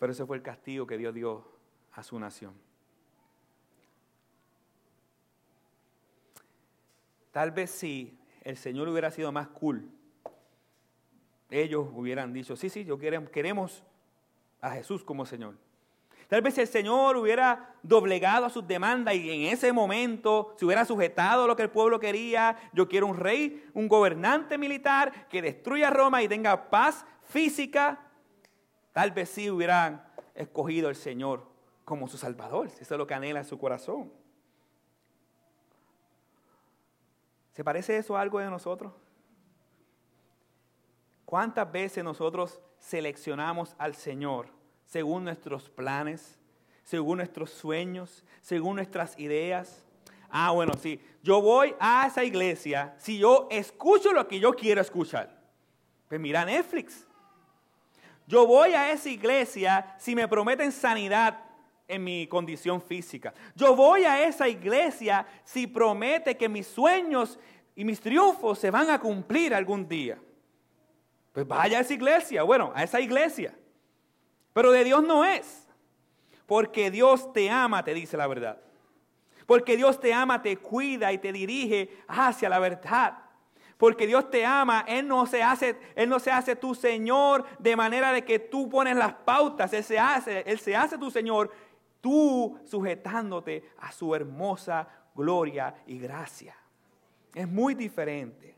[0.00, 1.46] Pero ese fue el castigo que Dios dio
[1.92, 2.54] a su nación.
[7.30, 9.86] Tal vez si el Señor hubiera sido más cool,
[11.50, 13.84] ellos hubieran dicho, sí, sí, yo queremos,
[14.60, 15.54] a Jesús como Señor.
[16.28, 20.84] Tal vez el Señor hubiera doblegado a sus demandas y en ese momento se hubiera
[20.84, 22.56] sujetado a lo que el pueblo quería.
[22.72, 28.00] Yo quiero un rey, un gobernante militar que destruya Roma y tenga paz física.
[28.92, 30.04] Tal vez sí hubieran
[30.34, 31.46] escogido al Señor
[31.84, 32.66] como su Salvador.
[32.66, 34.12] Eso es lo que anhela su corazón.
[37.52, 38.92] ¿Se parece eso a algo de nosotros?
[41.26, 44.48] ¿Cuántas veces nosotros seleccionamos al Señor
[44.86, 46.38] según nuestros planes,
[46.84, 49.84] según nuestros sueños, según nuestras ideas.
[50.30, 54.80] Ah, bueno, sí, yo voy a esa iglesia si yo escucho lo que yo quiero
[54.80, 55.36] escuchar.
[56.08, 57.04] Pues mira Netflix.
[58.28, 61.40] Yo voy a esa iglesia si me prometen sanidad
[61.88, 63.34] en mi condición física.
[63.54, 67.38] Yo voy a esa iglesia si promete que mis sueños
[67.74, 70.18] y mis triunfos se van a cumplir algún día.
[71.36, 73.54] Pues vaya a esa iglesia, bueno, a esa iglesia.
[74.54, 75.68] Pero de Dios no es.
[76.46, 78.58] Porque Dios te ama, te dice la verdad.
[79.44, 83.18] Porque Dios te ama, te cuida y te dirige hacia la verdad.
[83.76, 87.76] Porque Dios te ama, Él no se hace, Él no se hace tu Señor de
[87.76, 91.52] manera de que tú pones las pautas, Él se hace, Él se hace tu Señor,
[92.00, 96.56] tú sujetándote a su hermosa gloria y gracia.
[97.34, 98.55] Es muy diferente.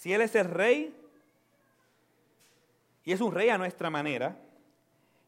[0.00, 0.98] Si Él es el rey
[3.04, 4.34] y es un rey a nuestra manera,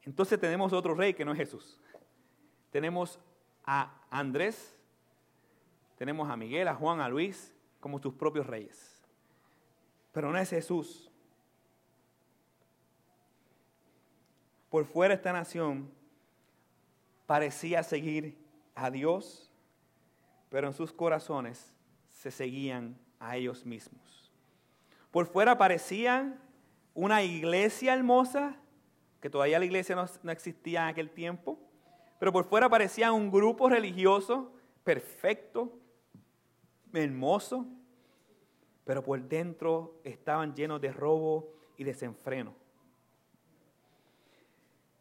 [0.00, 1.78] entonces tenemos otro rey que no es Jesús.
[2.70, 3.18] Tenemos
[3.66, 4.74] a Andrés,
[5.98, 8.98] tenemos a Miguel, a Juan, a Luis como tus propios reyes.
[10.10, 11.10] Pero no es Jesús.
[14.70, 15.92] Por fuera esta nación
[17.26, 18.38] parecía seguir
[18.74, 19.52] a Dios,
[20.48, 21.74] pero en sus corazones
[22.08, 24.21] se seguían a ellos mismos.
[25.12, 26.40] Por fuera parecían
[26.94, 28.56] una iglesia hermosa,
[29.20, 31.60] que todavía la iglesia no, existía en aquel tiempo,
[32.18, 34.52] pero por fuera parecían un grupo religioso
[34.82, 35.78] perfecto,
[36.94, 37.66] hermoso,
[38.84, 42.54] pero por dentro estaban llenos de robo y desenfreno.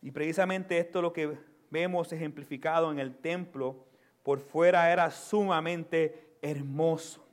[0.01, 1.37] Y precisamente esto es lo que
[1.69, 3.85] vemos ejemplificado en el templo,
[4.23, 7.30] por fuera era sumamente hermoso.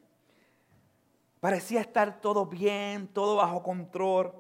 [1.41, 4.33] Parecía estar todo bien, todo bajo control,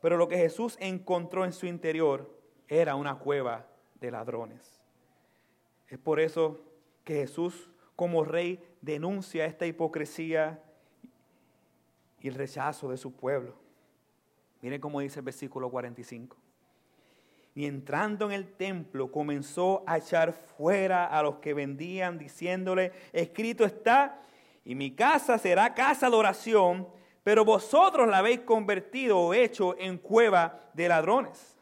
[0.00, 2.30] pero lo que Jesús encontró en su interior
[2.68, 3.66] era una cueva
[3.96, 4.80] de ladrones.
[5.88, 6.60] Es por eso
[7.04, 10.62] que Jesús como rey denuncia esta hipocresía
[12.20, 13.54] y el rechazo de su pueblo.
[14.62, 16.36] Miren cómo dice el versículo 45
[17.54, 23.64] y entrando en el templo comenzó a echar fuera a los que vendían, diciéndole, escrito
[23.64, 24.22] está,
[24.70, 26.86] y mi casa será casa de oración,
[27.24, 31.58] pero vosotros la habéis convertido o hecho en cueva de ladrones.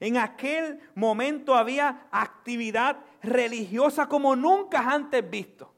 [0.00, 5.70] En aquel momento había actividad religiosa como nunca antes visto.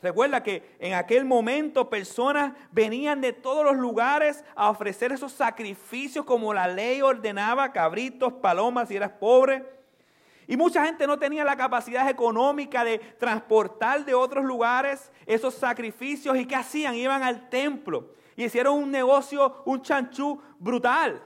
[0.00, 6.24] Recuerda que en aquel momento personas venían de todos los lugares a ofrecer esos sacrificios
[6.24, 9.79] como la ley ordenaba, cabritos, palomas si eras pobre.
[10.50, 16.36] Y mucha gente no tenía la capacidad económica de transportar de otros lugares esos sacrificios.
[16.36, 16.96] ¿Y qué hacían?
[16.96, 21.22] Iban al templo y hicieron un negocio, un chanchú brutal.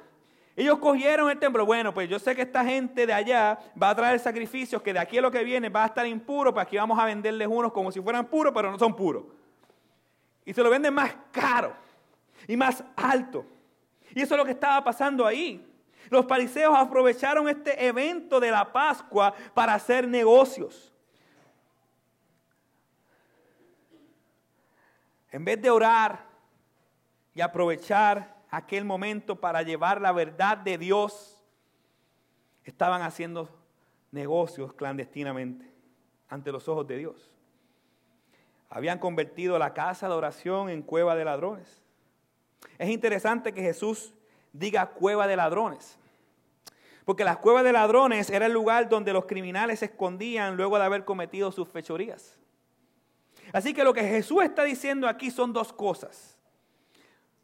[0.55, 1.65] Ellos cogieron el templo.
[1.65, 4.99] Bueno, pues yo sé que esta gente de allá va a traer sacrificios que de
[4.99, 7.73] aquí a lo que viene va a estar impuro, pues aquí vamos a venderles unos
[7.73, 9.25] como si fueran puros, pero no son puros.
[10.45, 11.75] Y se lo venden más caro
[12.47, 13.47] y más alto.
[14.15, 15.67] Y eso es lo que estaba pasando ahí.
[16.11, 20.93] Los fariseos aprovecharon este evento de la Pascua para hacer negocios.
[25.31, 26.27] En vez de orar
[27.35, 31.43] y aprovechar aquel momento para llevar la verdad de Dios,
[32.65, 33.49] estaban haciendo
[34.13, 35.69] negocios clandestinamente
[36.29, 37.31] ante los ojos de Dios.
[38.71, 41.83] Habían convertido la casa de oración en cueva de ladrones.
[42.79, 44.15] Es interesante que Jesús
[44.55, 45.99] diga cueva de ladrones.
[47.05, 50.85] Porque las cuevas de ladrones era el lugar donde los criminales se escondían luego de
[50.85, 52.39] haber cometido sus fechorías.
[53.53, 56.39] Así que lo que Jesús está diciendo aquí son dos cosas.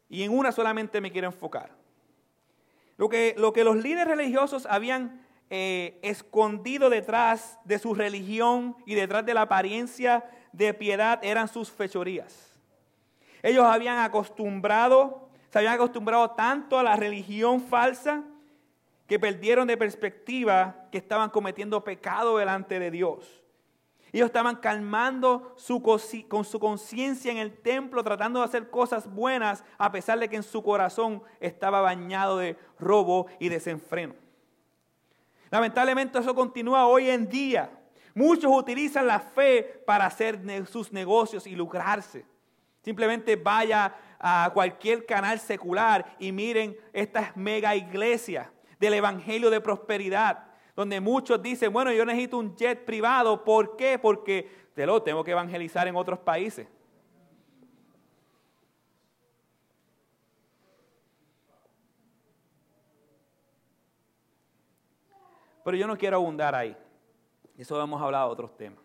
[0.09, 1.71] Y en una solamente me quiero enfocar.
[2.97, 8.95] Lo que, lo que los líderes religiosos habían eh, escondido detrás de su religión y
[8.95, 12.59] detrás de la apariencia de piedad eran sus fechorías.
[13.43, 18.23] Ellos habían acostumbrado, se habían acostumbrado tanto a la religión falsa
[19.05, 23.43] que perdieron de perspectiva que estaban cometiendo pecado delante de Dios.
[24.13, 29.65] Ellos estaban calmando su, con su conciencia en el templo, tratando de hacer cosas buenas,
[29.77, 34.15] a pesar de que en su corazón estaba bañado de robo y desenfreno.
[35.49, 37.77] Lamentablemente eso continúa hoy en día.
[38.13, 42.25] Muchos utilizan la fe para hacer sus negocios y lucrarse.
[42.83, 43.93] Simplemente vaya
[44.23, 48.47] a cualquier canal secular y miren estas mega iglesias
[48.79, 53.43] del Evangelio de Prosperidad donde muchos dicen, bueno, yo necesito un jet privado.
[53.43, 53.99] ¿Por qué?
[53.99, 56.67] Porque te lo tengo que evangelizar en otros países.
[65.63, 66.75] Pero yo no quiero abundar ahí.
[67.57, 68.83] Eso hemos hablado de otros temas.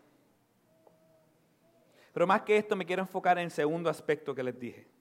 [2.12, 4.95] Pero más que esto me quiero enfocar en el segundo aspecto que les dije.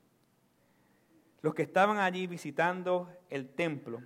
[1.45, 4.01] Los que estaban allí visitando el templo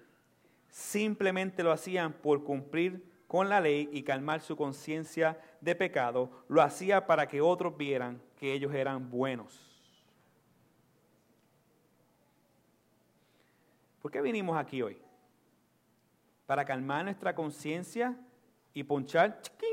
[0.68, 6.62] simplemente lo hacían por cumplir con la ley y calmar su conciencia de pecado, lo
[6.62, 9.58] hacía para que otros vieran que ellos eran buenos.
[14.02, 15.02] ¿Por qué vinimos aquí hoy?
[16.46, 18.20] Para calmar nuestra conciencia
[18.74, 19.70] y ponchar chiquín,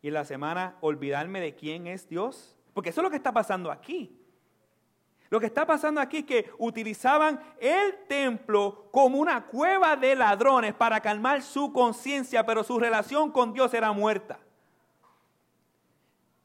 [0.00, 2.56] y en la semana olvidarme de quién es Dios.
[2.72, 4.15] Porque eso es lo que está pasando aquí.
[5.28, 10.74] Lo que está pasando aquí es que utilizaban el templo como una cueva de ladrones
[10.74, 14.38] para calmar su conciencia, pero su relación con Dios era muerta.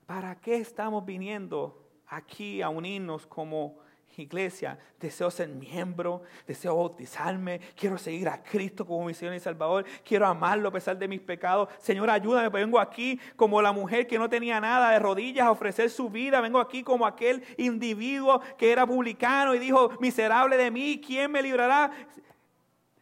[0.06, 3.78] ¿Para qué estamos viniendo aquí a unirnos como
[4.18, 4.78] iglesia?
[5.00, 10.28] Deseo ser miembro, deseo bautizarme, quiero seguir a Cristo como mi Señor y Salvador, quiero
[10.28, 11.70] amarlo a pesar de mis pecados.
[11.80, 15.90] Señor, ayúdame, vengo aquí como la mujer que no tenía nada de rodillas a ofrecer
[15.90, 21.02] su vida, vengo aquí como aquel individuo que era publicano y dijo, miserable de mí,
[21.06, 21.92] ¿quién me librará?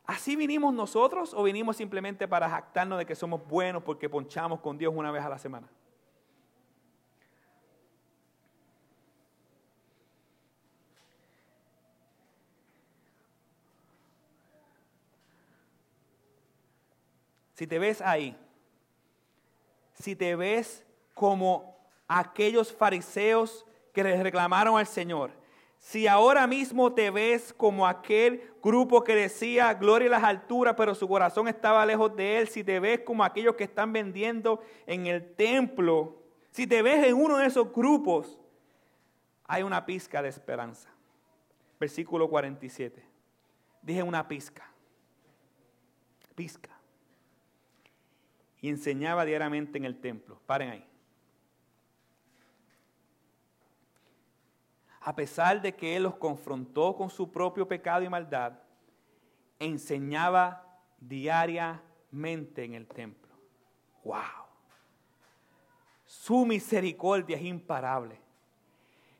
[0.05, 4.75] ¿Así vinimos nosotros o vinimos simplemente para jactarnos de que somos buenos porque ponchamos con
[4.75, 5.67] Dios una vez a la semana?
[17.59, 18.37] Si te ves ahí,
[19.91, 25.31] si te ves como aquellos fariseos que les reclamaron al Señor,
[25.77, 30.95] si ahora mismo te ves como aquel grupo que decía gloria a las alturas, pero
[30.95, 35.07] su corazón estaba lejos de él, si te ves como aquellos que están vendiendo en
[35.07, 36.15] el templo,
[36.51, 38.39] si te ves en uno de esos grupos,
[39.43, 40.89] hay una pizca de esperanza.
[41.77, 43.03] Versículo 47.
[43.81, 44.71] Dije una pizca.
[46.35, 46.78] Pizca
[48.61, 50.39] y enseñaba diariamente en el templo.
[50.45, 50.85] Paren ahí.
[55.01, 58.53] A pesar de que él los confrontó con su propio pecado y maldad,
[59.57, 60.65] enseñaba
[60.99, 63.33] diariamente en el templo.
[64.03, 64.17] ¡Wow!
[66.05, 68.19] Su misericordia es imparable.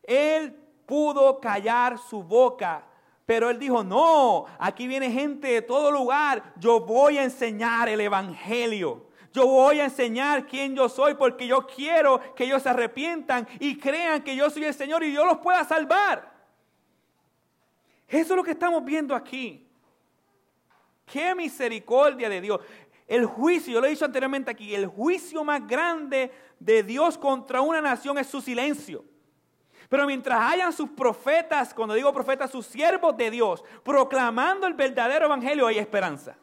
[0.04, 0.54] Él
[0.86, 2.84] pudo callar su boca,
[3.26, 8.02] pero él dijo, no, aquí viene gente de todo lugar, yo voy a enseñar el
[8.02, 9.09] Evangelio.
[9.32, 13.78] Yo voy a enseñar quién yo soy porque yo quiero que ellos se arrepientan y
[13.78, 16.34] crean que yo soy el Señor y yo los pueda salvar.
[18.08, 19.68] Eso es lo que estamos viendo aquí.
[21.06, 22.60] Qué misericordia de Dios.
[23.08, 27.62] El juicio, yo lo he dicho anteriormente aquí, el juicio más grande de Dios contra
[27.62, 29.04] una nación es su silencio.
[29.90, 35.26] Pero mientras hayan sus profetas, cuando digo profetas, sus siervos de Dios, proclamando el verdadero
[35.26, 36.38] evangelio, hay esperanza.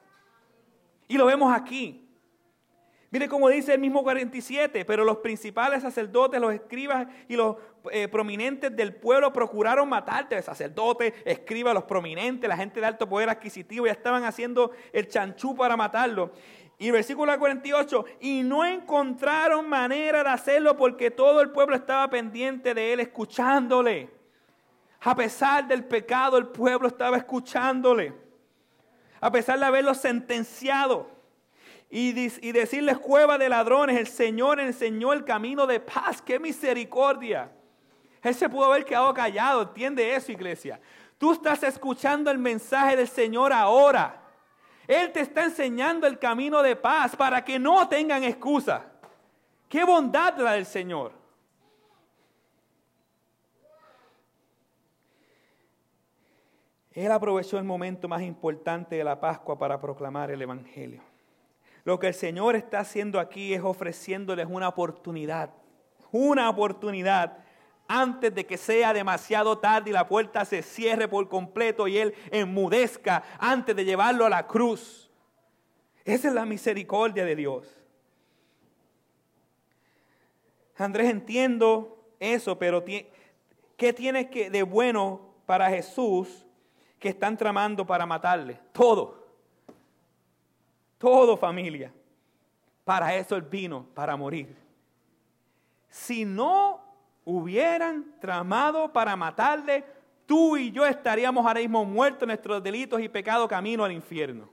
[1.06, 2.05] Y lo vemos aquí.
[3.10, 7.56] Mire cómo dice el mismo 47, pero los principales sacerdotes, los escribas y los
[7.92, 10.40] eh, prominentes del pueblo procuraron matarte.
[10.42, 15.54] Sacerdotes, escribas, los prominentes, la gente de alto poder adquisitivo, ya estaban haciendo el chanchú
[15.54, 16.32] para matarlo.
[16.78, 22.74] Y versículo 48, y no encontraron manera de hacerlo porque todo el pueblo estaba pendiente
[22.74, 24.10] de él, escuchándole.
[25.00, 28.12] A pesar del pecado, el pueblo estaba escuchándole.
[29.20, 31.15] A pesar de haberlo sentenciado
[31.88, 32.12] y,
[32.52, 37.50] decirles cueva de ladrones, el Señor enseñó el camino de paz, qué misericordia.
[38.22, 40.80] Él se pudo haber quedado callado, entiende eso iglesia.
[41.16, 44.20] Tú estás escuchando el mensaje del Señor ahora.
[44.86, 48.84] Él te está enseñando el camino de paz para que no tengan excusa.
[49.68, 51.12] Qué bondad la del Señor.
[56.92, 61.02] Él aprovechó el momento más importante de la Pascua para proclamar el Evangelio.
[61.86, 65.50] Lo que el Señor está haciendo aquí es ofreciéndoles una oportunidad,
[66.10, 67.38] una oportunidad
[67.86, 72.12] antes de que sea demasiado tarde y la puerta se cierre por completo y Él
[72.32, 75.12] enmudezca antes de llevarlo a la cruz.
[76.04, 77.80] Esa es la misericordia de Dios.
[80.76, 86.44] Andrés, entiendo eso, pero ¿qué tiene que de bueno para Jesús
[86.98, 88.58] que están tramando para matarle?
[88.72, 89.25] Todo.
[90.98, 91.92] Todo familia.
[92.84, 94.56] Para eso Él vino, para morir.
[95.88, 96.80] Si no
[97.24, 99.84] hubieran tramado para matarle,
[100.26, 104.48] tú y yo estaríamos ahora mismo muertos en nuestros delitos y pecados camino al infierno.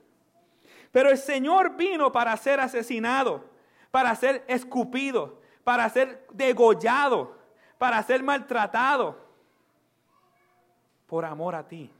[0.90, 3.44] Pero el Señor vino para ser asesinado,
[3.90, 7.36] para ser escupido, para ser degollado,
[7.78, 9.18] para ser maltratado,
[11.06, 11.90] por amor a ti.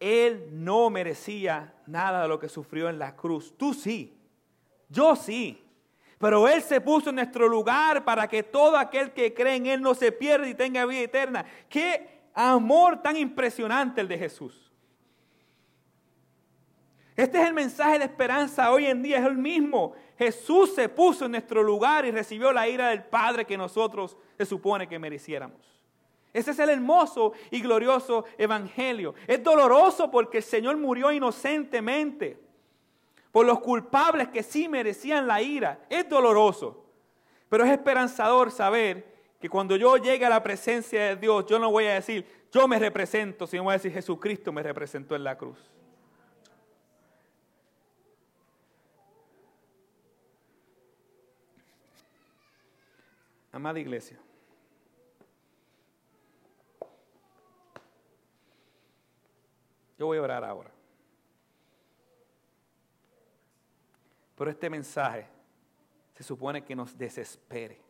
[0.00, 3.54] Él no merecía nada de lo que sufrió en la cruz.
[3.56, 4.16] Tú sí,
[4.88, 5.62] yo sí.
[6.18, 9.82] Pero Él se puso en nuestro lugar para que todo aquel que cree en Él
[9.82, 11.44] no se pierda y tenga vida eterna.
[11.68, 14.72] Qué amor tan impresionante el de Jesús.
[17.14, 19.94] Este es el mensaje de esperanza hoy en día, es el mismo.
[20.18, 24.44] Jesús se puso en nuestro lugar y recibió la ira del Padre que nosotros se
[24.44, 25.75] supone que mereciéramos.
[26.36, 29.14] Ese es el hermoso y glorioso evangelio.
[29.26, 32.38] Es doloroso porque el Señor murió inocentemente
[33.32, 35.86] por los culpables que sí merecían la ira.
[35.88, 36.84] Es doloroso,
[37.48, 41.70] pero es esperanzador saber que cuando yo llegue a la presencia de Dios, yo no
[41.70, 45.38] voy a decir, yo me represento, sino voy a decir, Jesucristo me representó en la
[45.38, 45.58] cruz.
[53.52, 54.18] Amada iglesia,
[60.06, 60.70] voy a orar ahora.
[64.36, 65.28] Pero este mensaje
[66.14, 67.80] se supone que nos desespere.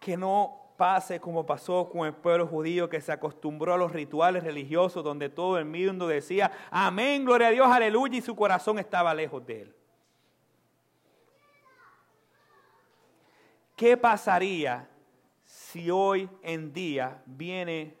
[0.00, 4.44] Que no pase como pasó con el pueblo judío que se acostumbró a los rituales
[4.44, 9.12] religiosos donde todo el mundo decía, amén, gloria a Dios, aleluya, y su corazón estaba
[9.12, 9.74] lejos de él.
[13.74, 14.88] ¿Qué pasaría
[15.44, 17.96] si hoy en día viene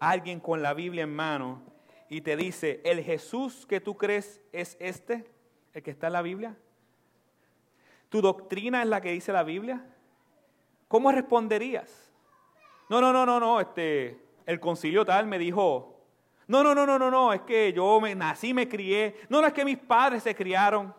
[0.00, 1.62] alguien con la Biblia en mano
[2.10, 5.24] y te dice, el Jesús que tú crees es este,
[5.72, 6.56] el que está en la Biblia?
[8.08, 9.86] ¿Tu doctrina es la que dice la Biblia?
[10.88, 12.10] ¿Cómo responderías?
[12.88, 16.04] No, no, no, no, no, este, el concilio tal me dijo,
[16.48, 19.46] no, no, no, no, no, no, es que yo me nací, me crié, no, no
[19.46, 20.92] es que mis padres se criaron.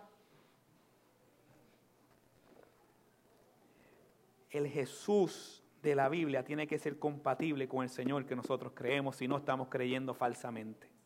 [4.50, 9.18] El Jesús de la Biblia tiene que ser compatible con el Señor que nosotros creemos
[9.18, 11.01] si no estamos creyendo falsamente.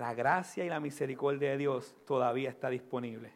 [0.00, 3.30] La gracia y la misericordia de Dios todavía está disponible.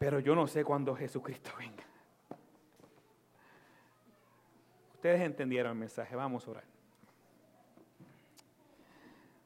[0.00, 1.84] Pero yo no sé cuándo Jesucristo venga.
[4.94, 6.64] Ustedes entendieron el mensaje, vamos a orar.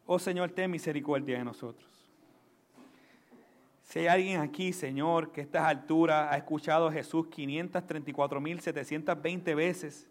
[0.07, 1.87] Oh Señor, ten misericordia de nosotros.
[3.83, 10.09] Si hay alguien aquí, Señor, que a estas alturas ha escuchado a Jesús 534.720 veces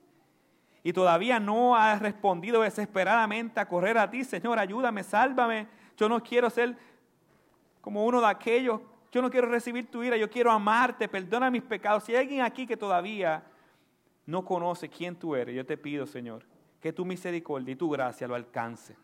[0.84, 5.67] y todavía no ha respondido desesperadamente a correr a ti, Señor, ayúdame, sálvame.
[5.97, 6.77] Yo no quiero ser
[7.82, 11.63] como uno de aquellos yo no quiero recibir tu ira, yo quiero amarte, perdona mis
[11.63, 12.03] pecados.
[12.03, 13.43] Si hay alguien aquí que todavía
[14.25, 16.43] no conoce quién tú eres, yo te pido, Señor,
[16.80, 18.95] que tu misericordia y tu gracia lo alcance.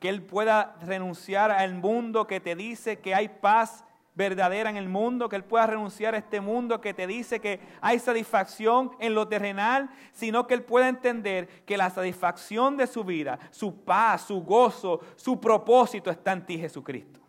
[0.00, 3.84] Que Él pueda renunciar al mundo que te dice que hay paz
[4.14, 7.60] verdadera en el mundo, que Él pueda renunciar a este mundo que te dice que
[7.80, 13.04] hay satisfacción en lo terrenal, sino que Él pueda entender que la satisfacción de su
[13.04, 17.20] vida, su paz, su gozo, su propósito está en ti, Jesucristo.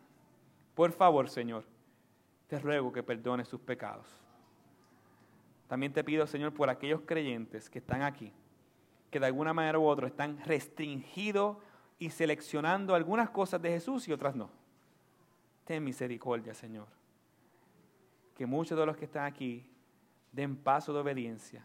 [0.74, 1.64] Por favor, Señor,
[2.46, 4.06] te ruego que perdones sus pecados.
[5.68, 8.32] También te pido, Señor, por aquellos creyentes que están aquí,
[9.10, 11.56] que de alguna manera u otra están restringidos
[11.98, 14.50] y seleccionando algunas cosas de Jesús y otras no.
[15.64, 16.88] Ten misericordia, Señor.
[18.36, 19.70] Que muchos de los que están aquí
[20.32, 21.64] den paso de obediencia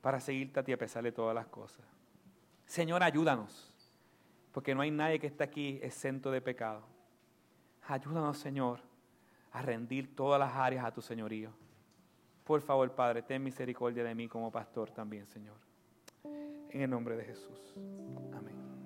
[0.00, 1.84] para seguirte a ti a pesar de todas las cosas.
[2.66, 3.72] Señor, ayúdanos,
[4.52, 6.82] porque no hay nadie que esté aquí exento de pecado.
[7.86, 8.80] Ayúdanos, Señor,
[9.52, 11.50] a rendir todas las áreas a tu señorío.
[12.44, 15.56] Por favor, Padre, ten misericordia de mí como pastor también, Señor.
[16.70, 17.74] En el nombre de Jesús.
[18.34, 18.77] Amén.